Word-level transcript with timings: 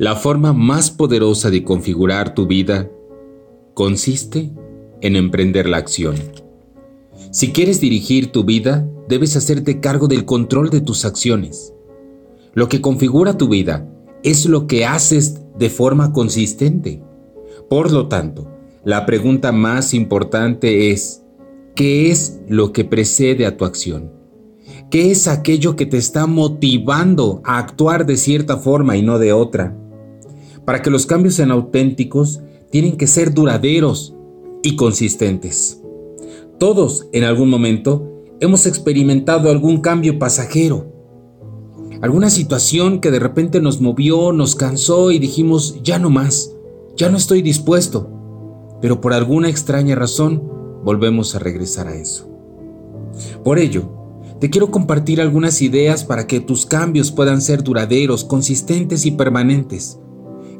La 0.00 0.16
forma 0.16 0.54
más 0.54 0.90
poderosa 0.90 1.50
de 1.50 1.62
configurar 1.62 2.32
tu 2.32 2.46
vida 2.46 2.90
consiste 3.74 4.50
en 5.02 5.14
emprender 5.14 5.68
la 5.68 5.76
acción. 5.76 6.14
Si 7.32 7.52
quieres 7.52 7.82
dirigir 7.82 8.32
tu 8.32 8.44
vida, 8.44 8.88
debes 9.10 9.36
hacerte 9.36 9.78
cargo 9.78 10.08
del 10.08 10.24
control 10.24 10.70
de 10.70 10.80
tus 10.80 11.04
acciones. 11.04 11.74
Lo 12.54 12.70
que 12.70 12.80
configura 12.80 13.36
tu 13.36 13.48
vida 13.48 13.86
es 14.22 14.46
lo 14.46 14.66
que 14.66 14.86
haces 14.86 15.42
de 15.58 15.68
forma 15.68 16.14
consistente. 16.14 17.02
Por 17.68 17.92
lo 17.92 18.08
tanto, 18.08 18.50
la 18.84 19.04
pregunta 19.04 19.52
más 19.52 19.92
importante 19.92 20.92
es, 20.92 21.24
¿qué 21.74 22.10
es 22.10 22.40
lo 22.48 22.72
que 22.72 22.86
precede 22.86 23.44
a 23.44 23.58
tu 23.58 23.66
acción? 23.66 24.10
¿Qué 24.90 25.10
es 25.10 25.28
aquello 25.28 25.76
que 25.76 25.84
te 25.84 25.98
está 25.98 26.26
motivando 26.26 27.42
a 27.44 27.58
actuar 27.58 28.06
de 28.06 28.16
cierta 28.16 28.56
forma 28.56 28.96
y 28.96 29.02
no 29.02 29.18
de 29.18 29.34
otra? 29.34 29.76
Para 30.70 30.82
que 30.82 30.90
los 30.90 31.04
cambios 31.04 31.34
sean 31.34 31.50
auténticos, 31.50 32.42
tienen 32.70 32.96
que 32.96 33.08
ser 33.08 33.34
duraderos 33.34 34.14
y 34.62 34.76
consistentes. 34.76 35.82
Todos 36.60 37.08
en 37.12 37.24
algún 37.24 37.50
momento 37.50 38.22
hemos 38.38 38.66
experimentado 38.66 39.50
algún 39.50 39.80
cambio 39.80 40.20
pasajero, 40.20 40.86
alguna 42.02 42.30
situación 42.30 43.00
que 43.00 43.10
de 43.10 43.18
repente 43.18 43.60
nos 43.60 43.80
movió, 43.80 44.30
nos 44.30 44.54
cansó 44.54 45.10
y 45.10 45.18
dijimos, 45.18 45.80
ya 45.82 45.98
no 45.98 46.08
más, 46.08 46.52
ya 46.96 47.10
no 47.10 47.16
estoy 47.16 47.42
dispuesto, 47.42 48.08
pero 48.80 49.00
por 49.00 49.12
alguna 49.12 49.48
extraña 49.48 49.96
razón 49.96 50.40
volvemos 50.84 51.34
a 51.34 51.40
regresar 51.40 51.88
a 51.88 51.96
eso. 51.96 52.30
Por 53.42 53.58
ello, 53.58 53.90
te 54.38 54.50
quiero 54.50 54.70
compartir 54.70 55.20
algunas 55.20 55.62
ideas 55.62 56.04
para 56.04 56.28
que 56.28 56.38
tus 56.38 56.64
cambios 56.64 57.10
puedan 57.10 57.42
ser 57.42 57.64
duraderos, 57.64 58.22
consistentes 58.22 59.04
y 59.04 59.10
permanentes. 59.10 59.98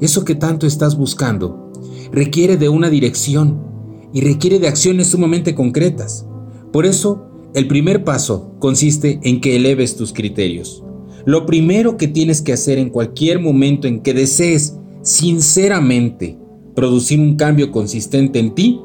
Eso 0.00 0.24
que 0.24 0.34
tanto 0.34 0.66
estás 0.66 0.96
buscando 0.96 1.70
requiere 2.12 2.56
de 2.56 2.68
una 2.68 2.90
dirección 2.90 3.62
y 4.12 4.22
requiere 4.22 4.58
de 4.58 4.68
acciones 4.68 5.08
sumamente 5.08 5.54
concretas. 5.54 6.26
Por 6.72 6.86
eso, 6.86 7.26
el 7.54 7.68
primer 7.68 8.04
paso 8.04 8.54
consiste 8.58 9.20
en 9.22 9.40
que 9.40 9.56
eleves 9.56 9.96
tus 9.96 10.12
criterios. 10.12 10.82
Lo 11.24 11.46
primero 11.46 11.96
que 11.96 12.08
tienes 12.08 12.40
que 12.40 12.52
hacer 12.52 12.78
en 12.78 12.90
cualquier 12.90 13.40
momento 13.40 13.86
en 13.86 14.00
que 14.00 14.14
desees 14.14 14.76
sinceramente 15.02 16.38
producir 16.74 17.20
un 17.20 17.36
cambio 17.36 17.70
consistente 17.70 18.38
en 18.38 18.54
ti 18.54 18.80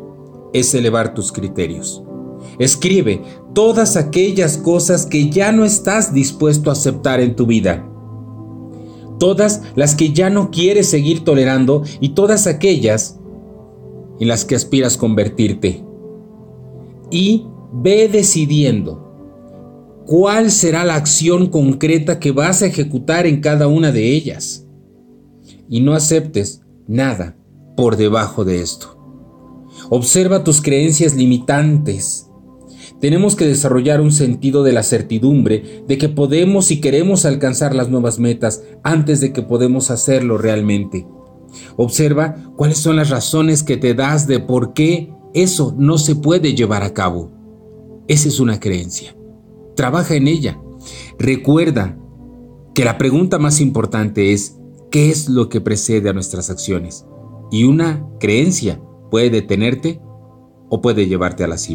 es 0.53 0.73
elevar 0.73 1.13
tus 1.13 1.31
criterios. 1.31 2.03
Escribe 2.59 3.21
todas 3.53 3.95
aquellas 3.95 4.57
cosas 4.57 5.05
que 5.05 5.29
ya 5.29 5.51
no 5.51 5.65
estás 5.65 6.13
dispuesto 6.13 6.69
a 6.69 6.73
aceptar 6.73 7.19
en 7.19 7.35
tu 7.35 7.45
vida. 7.45 7.89
Todas 9.19 9.61
las 9.75 9.95
que 9.95 10.13
ya 10.13 10.29
no 10.29 10.51
quieres 10.51 10.89
seguir 10.89 11.23
tolerando 11.23 11.83
y 11.99 12.09
todas 12.09 12.47
aquellas 12.47 13.19
en 14.19 14.27
las 14.27 14.45
que 14.45 14.55
aspiras 14.55 14.97
convertirte. 14.97 15.83
Y 17.11 17.45
ve 17.71 18.07
decidiendo 18.07 19.05
cuál 20.05 20.51
será 20.51 20.83
la 20.85 20.95
acción 20.95 21.47
concreta 21.47 22.19
que 22.19 22.31
vas 22.31 22.61
a 22.61 22.67
ejecutar 22.67 23.25
en 23.25 23.41
cada 23.41 23.67
una 23.67 23.91
de 23.91 24.13
ellas. 24.13 24.65
Y 25.69 25.81
no 25.81 25.93
aceptes 25.93 26.61
nada 26.87 27.37
por 27.75 27.97
debajo 27.97 28.45
de 28.45 28.61
esto. 28.61 28.97
Observa 29.89 30.43
tus 30.43 30.61
creencias 30.61 31.15
limitantes 31.15 32.24
tenemos 33.05 33.35
que 33.35 33.45
desarrollar 33.45 34.01
un 34.01 34.11
sentido 34.11 34.63
de 34.63 34.73
la 34.73 34.81
certidumbre 34.81 35.83
de 35.87 35.99
que 35.99 36.09
podemos 36.09 36.71
y 36.71 36.81
queremos 36.81 37.23
alcanzar 37.25 37.75
las 37.75 37.87
nuevas 37.87 38.17
metas 38.17 38.63
antes 38.81 39.21
de 39.21 39.31
que 39.31 39.43
podemos 39.43 39.91
hacerlo 39.91 40.39
realmente. 40.39 41.05
Observa 41.77 42.33
cuáles 42.55 42.79
son 42.79 42.95
las 42.95 43.11
razones 43.11 43.61
que 43.61 43.77
te 43.77 43.93
das 43.93 44.25
de 44.25 44.39
por 44.39 44.73
qué 44.73 45.13
eso 45.35 45.75
no 45.77 45.99
se 45.99 46.15
puede 46.15 46.55
llevar 46.55 46.81
a 46.81 46.95
cabo. 46.95 47.31
Esa 48.07 48.27
es 48.27 48.39
una 48.39 48.59
creencia. 48.59 49.15
Trabaja 49.75 50.15
en 50.15 50.27
ella. 50.27 50.59
Recuerda 51.19 51.99
que 52.73 52.85
la 52.85 52.97
pregunta 52.97 53.37
más 53.37 53.61
importante 53.61 54.33
es 54.33 54.57
¿qué 54.89 55.11
es 55.11 55.29
lo 55.29 55.47
que 55.47 55.61
precede 55.61 56.09
a 56.09 56.13
nuestras 56.13 56.49
acciones? 56.49 57.05
Y 57.51 57.65
una 57.65 58.03
creencia 58.19 58.81
puede 59.11 59.29
detenerte 59.29 60.01
o 60.71 60.81
puede 60.81 61.05
llevarte 61.05 61.43
a 61.43 61.47
la 61.47 61.59
cima. 61.59 61.73